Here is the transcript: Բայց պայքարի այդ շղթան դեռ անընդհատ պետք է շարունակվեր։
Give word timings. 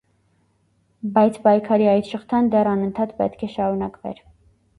Բայց 1.17 1.37
պայքարի 1.43 1.89
այդ 1.91 2.09
շղթան 2.15 2.49
դեռ 2.57 2.71
անընդհատ 2.73 3.15
պետք 3.21 3.45
է 3.51 3.53
շարունակվեր։ 3.59 4.25